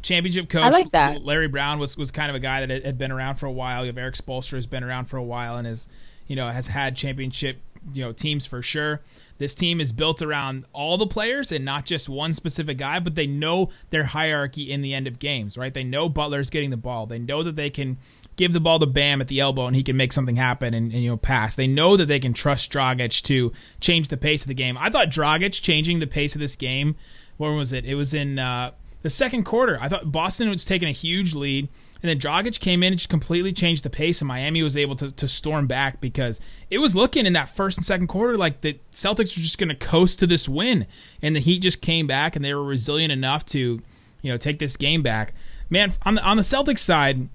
[0.02, 1.24] Championship coach like that.
[1.24, 3.82] Larry Brown was, was kind of a guy that had been around for a while.
[3.82, 5.88] You have Erik Spoelstra has been around for a while and is,
[6.26, 7.58] you know, has had championship,
[7.94, 9.00] you know, teams for sure.
[9.38, 13.14] This team is built around all the players and not just one specific guy, but
[13.14, 15.72] they know their hierarchy in the end of games, right?
[15.72, 17.06] They know Butler's getting the ball.
[17.06, 17.98] They know that they can
[18.36, 20.92] give the ball to Bam at the elbow and he can make something happen and,
[20.92, 21.54] and, you know pass.
[21.54, 24.76] They know that they can trust Dragic to change the pace of the game.
[24.78, 26.96] I thought Dragic changing the pace of this game.
[27.36, 27.84] When was it?
[27.84, 29.78] It was in uh, the second quarter.
[29.80, 31.68] I thought Boston was taking a huge lead.
[32.02, 34.96] And then Dragic came in and just completely changed the pace, and Miami was able
[34.96, 38.60] to, to storm back because it was looking in that first and second quarter like
[38.60, 40.86] the Celtics were just going to coast to this win,
[41.22, 43.80] and the Heat just came back and they were resilient enough to,
[44.20, 45.32] you know, take this game back.
[45.70, 47.28] Man, on the on the Celtics side,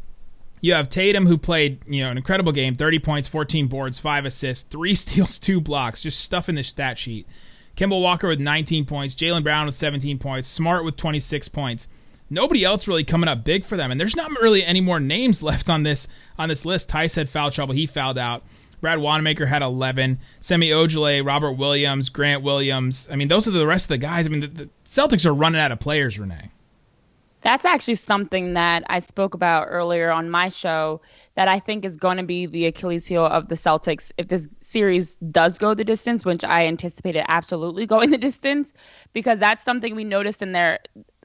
[0.62, 4.26] you have Tatum, who played you know an incredible game, 30 points, 14 boards, five
[4.26, 7.28] assists, three steals, two blocks, just stuff in the stat sheet.
[7.76, 11.88] Kemba Walker with 19 points, Jaylen Brown with 17 points, Smart with 26 points.
[12.28, 15.44] Nobody else really coming up big for them, and there's not really any more names
[15.44, 16.90] left on this on this list.
[16.90, 18.44] Theis had foul trouble; he fouled out.
[18.80, 20.20] Brad Wanamaker had 11.
[20.40, 23.10] Semi Ojeleye, Robert Williams, Grant Williams.
[23.12, 24.28] I mean, those are the rest of the guys.
[24.28, 26.52] I mean, the, the Celtics are running out of players, Renee.
[27.42, 31.02] That's actually something that I spoke about earlier on my show
[31.36, 34.48] that I think is going to be the Achilles heel of the Celtics if this
[34.62, 38.74] series does go the distance, which I anticipated absolutely going the distance,
[39.14, 40.80] because that's something we noticed in their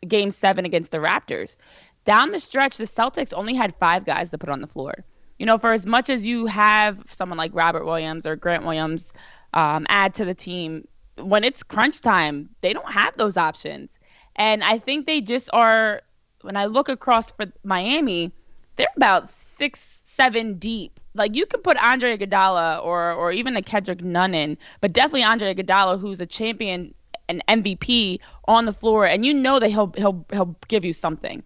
[0.06, 1.56] game seven against the Raptors.
[2.04, 5.04] Down the stretch, the Celtics only had five guys to put on the floor.
[5.38, 9.12] You know, for as much as you have someone like Robert Williams or Grant Williams
[9.54, 13.98] um, add to the team, when it's crunch time, they don't have those options.
[14.36, 16.02] And I think they just are
[16.42, 18.32] when I look across for Miami,
[18.76, 20.98] they're about six, seven deep.
[21.14, 25.24] Like you could put Andre Iguodala or or even the Kendrick Nunn in, but definitely
[25.24, 26.94] Andre Iguodala, who's a champion
[27.28, 28.18] and MVP
[28.48, 31.42] on the floor, and you know that he'll he'll he'll give you something.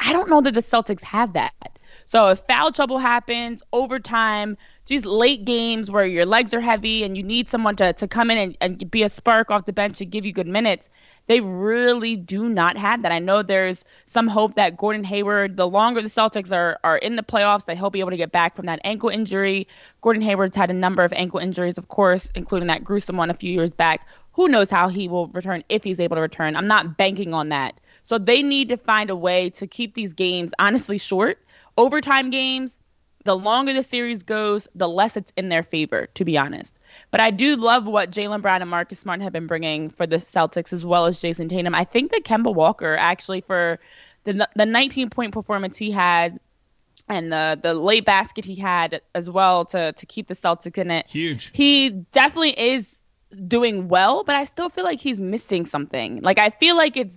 [0.00, 1.78] I don't know that the Celtics have that.
[2.06, 7.16] So if foul trouble happens, overtime, these late games where your legs are heavy and
[7.16, 10.00] you need someone to, to come in and, and be a spark off the bench
[10.00, 10.88] and give you good minutes,
[11.30, 13.12] They really do not have that.
[13.12, 17.14] I know there's some hope that Gordon Hayward, the longer the Celtics are are in
[17.14, 19.68] the playoffs, that he'll be able to get back from that ankle injury.
[20.00, 23.34] Gordon Hayward's had a number of ankle injuries, of course, including that gruesome one a
[23.34, 24.08] few years back.
[24.32, 26.56] Who knows how he will return if he's able to return?
[26.56, 27.78] I'm not banking on that.
[28.02, 31.38] So they need to find a way to keep these games honestly short.
[31.78, 32.76] Overtime games,
[33.24, 36.79] the longer the series goes, the less it's in their favor, to be honest.
[37.10, 40.16] But I do love what Jaylen Brown and Marcus Smart have been bringing for the
[40.16, 41.74] Celtics as well as Jayson Tatum.
[41.74, 43.78] I think that Kemba Walker actually for
[44.24, 46.38] the the 19 point performance he had
[47.08, 50.90] and the the late basket he had as well to to keep the Celtics in
[50.90, 51.06] it.
[51.08, 51.50] Huge.
[51.54, 52.96] He definitely is
[53.46, 56.20] doing well, but I still feel like he's missing something.
[56.22, 57.16] Like I feel like it's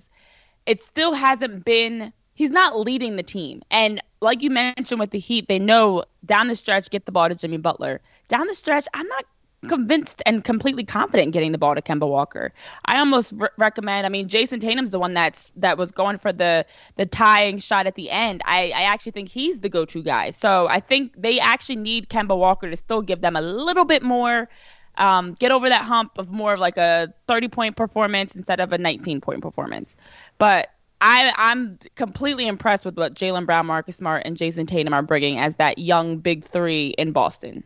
[0.65, 3.61] it still hasn't been he's not leading the team.
[3.71, 7.29] And like you mentioned with the Heat, they know down the stretch get the ball
[7.29, 8.01] to Jimmy Butler.
[8.27, 9.25] Down the stretch, I'm not
[9.67, 12.53] convinced and completely confident in getting the ball to Kemba Walker.
[12.85, 14.05] I almost re- recommend.
[14.05, 17.87] I mean, Jayson Tatum's the one that's that was going for the the tying shot
[17.87, 18.41] at the end.
[18.45, 20.31] I I actually think he's the go-to guy.
[20.31, 24.03] So I think they actually need Kemba Walker to still give them a little bit
[24.03, 24.49] more.
[24.97, 28.71] Um, get over that hump of more of like a 30 point performance instead of
[28.73, 29.97] a 19 point performance.
[30.37, 30.69] But
[31.01, 35.37] I, I'm completely impressed with what Jaylen Brown, Marcus Smart, and Jayson Tatum are bringing
[35.37, 37.63] as that young big three in Boston.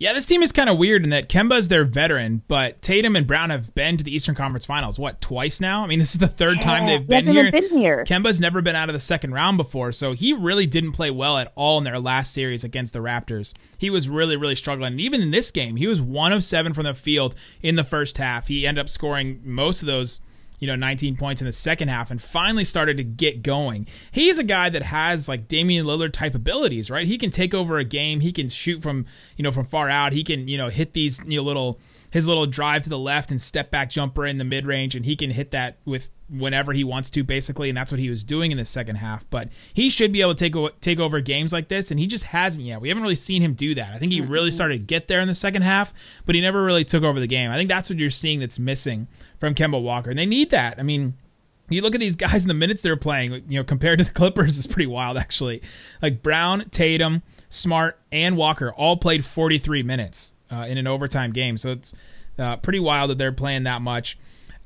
[0.00, 3.26] Yeah, this team is kind of weird in that Kemba's their veteran, but Tatum and
[3.26, 5.84] Brown have been to the Eastern Conference Finals, what, twice now?
[5.84, 7.52] I mean, this is the third yeah, time they've been here.
[7.52, 8.02] been here.
[8.06, 11.36] Kemba's never been out of the second round before, so he really didn't play well
[11.36, 13.52] at all in their last series against the Raptors.
[13.76, 14.92] He was really, really struggling.
[14.92, 17.84] And even in this game, he was one of seven from the field in the
[17.84, 18.48] first half.
[18.48, 20.22] He ended up scoring most of those
[20.60, 23.86] you know, 19 points in the second half and finally started to get going.
[24.12, 27.06] He's a guy that has like Damian Lillard type abilities, right?
[27.06, 28.20] He can take over a game.
[28.20, 30.12] He can shoot from, you know, from far out.
[30.12, 33.30] He can, you know, hit these, you know, little his little drive to the left
[33.30, 36.72] and step back jumper in the mid range, and he can hit that with whenever
[36.72, 39.28] he wants to, basically, and that's what he was doing in the second half.
[39.30, 42.24] But he should be able to take take over games like this, and he just
[42.24, 42.80] hasn't yet.
[42.80, 43.90] We haven't really seen him do that.
[43.90, 45.94] I think he really started to get there in the second half,
[46.26, 47.50] but he never really took over the game.
[47.50, 49.06] I think that's what you're seeing that's missing
[49.40, 50.78] from Kemba Walker, and they need that.
[50.78, 51.14] I mean.
[51.72, 54.10] You look at these guys in the minutes they're playing, you know, compared to the
[54.14, 55.62] Clippers, is pretty wild, actually.
[56.02, 61.56] Like Brown, Tatum, Smart, and Walker all played 43 minutes uh, in an overtime game.
[61.56, 61.94] So it's
[62.40, 64.18] uh, pretty wild that they're playing that much.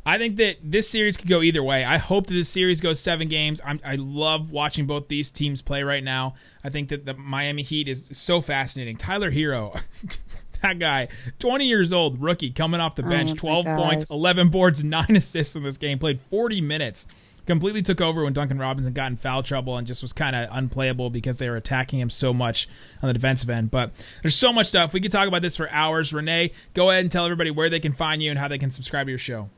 [0.06, 1.82] I think that this series could go either way.
[1.82, 3.60] I hope that this series goes seven games.
[3.64, 6.34] I'm, i love watching both these teams play right now.
[6.62, 8.96] I think that the Miami Heat is so fascinating.
[8.98, 9.80] Tyler Herro,
[10.64, 14.48] that guy, 20 years old, rookie, coming off the oh bench, oh 12 points, 11
[14.48, 17.06] boards, 9 assists in this game, played 40 minutes
[17.46, 20.48] completely took over when Duncan Robinson got in foul trouble and just was kind of
[20.50, 22.68] unplayable because they were attacking him so much
[23.02, 23.70] on the defensive end.
[23.70, 24.92] But there's so much stuff.
[24.92, 26.12] We could talk about this for hours.
[26.12, 28.70] Renee, go ahead and tell everybody where they can find you and how they can
[28.70, 29.50] subscribe to your show.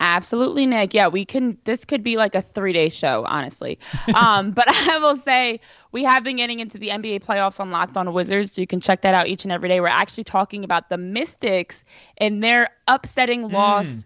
[0.00, 0.92] Absolutely, Nick.
[0.92, 1.56] Yeah, we can.
[1.64, 3.78] This could be like a three-day show, honestly.
[4.14, 5.60] um, but I will say
[5.92, 8.52] we have been getting into the NBA playoffs on Locked On Wizards.
[8.52, 9.80] So you can check that out each and every day.
[9.80, 11.84] We're actually talking about the Mystics
[12.18, 14.04] and their upsetting loss mm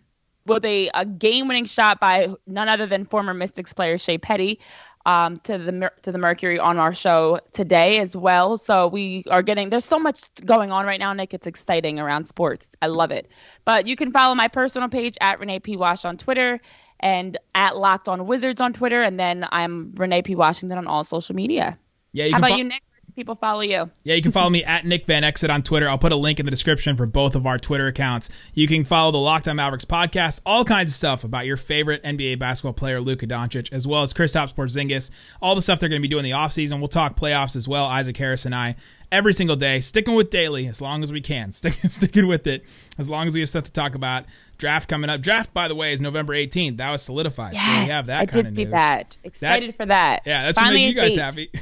[0.49, 4.59] with a, a game-winning shot by none other than former Mystics player Shey Peddy
[5.09, 8.59] um, to the to the Mercury on our show today as well.
[8.59, 11.33] So we are getting there's so much going on right now, Nick.
[11.33, 12.69] It's exciting around sports.
[12.83, 13.27] I love it.
[13.65, 16.61] But you can follow my personal page at Renee P Wash on Twitter
[17.01, 21.05] and at Locked On Wizards on Twitter, and then I'm Renee P Washington on all
[21.05, 21.79] social media.
[22.13, 22.83] Yeah, how about fo- you, Nick?
[23.19, 23.91] People follow you?
[24.05, 25.89] Yeah, you can follow me at Nick Van Exit on Twitter.
[25.89, 28.31] I'll put a link in the description for both of our Twitter accounts.
[28.55, 32.03] You can follow the Locked On Mavericks podcast, all kinds of stuff about your favorite
[32.05, 35.11] NBA basketball player, Luka Doncic, as well as Kristaps Porzingis,
[35.43, 36.79] all the stuff they're going to be doing in the offseason.
[36.79, 38.77] We'll talk playoffs as well, Isaac Harris and I,
[39.11, 42.65] every single day, sticking with daily as long as we can, sticking, sticking with it
[42.99, 44.27] as long as we have stuff to talk about.
[44.59, 45.21] Draft coming up.
[45.23, 46.77] Draft, by the way, is November 18th.
[46.79, 47.55] That was solidified.
[47.55, 48.73] Yes, so we have that I kind did of see news.
[48.73, 49.17] that.
[49.25, 50.23] Excited that, for that.
[50.25, 51.51] Yeah, that's Finally what make you guys happy.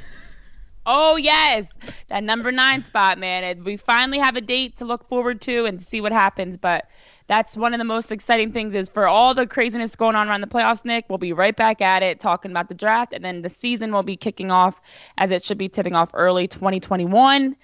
[0.89, 1.67] Oh yes,
[2.09, 3.65] that number nine spot, man.
[3.65, 6.57] We finally have a date to look forward to and see what happens.
[6.57, 6.89] But
[7.27, 10.43] that's one of the most exciting things is for all the craziness going on around
[10.43, 10.85] the playoffs.
[10.85, 13.93] Nick, we'll be right back at it talking about the draft, and then the season
[13.93, 14.81] will be kicking off
[15.19, 17.57] as it should be tipping off early 2021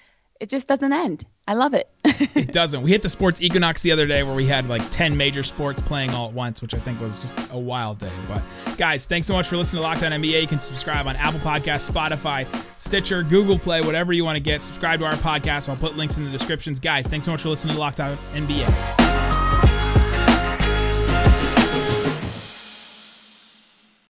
[0.43, 1.25] it just doesn't end.
[1.47, 1.89] I love it.
[2.03, 2.81] it doesn't.
[2.81, 5.81] We hit the sports equinox the other day where we had like 10 major sports
[5.81, 8.11] playing all at once, which I think was just a wild day.
[8.27, 8.41] But
[8.77, 10.41] guys, thanks so much for listening to Locked On NBA.
[10.41, 12.45] You can subscribe on Apple Podcasts, Spotify,
[12.77, 14.61] Stitcher, Google Play, whatever you want to get.
[14.61, 15.69] Subscribe to our podcast.
[15.69, 16.81] I'll put links in the descriptions.
[16.81, 19.52] Guys, thanks so much for listening to Locked On NBA.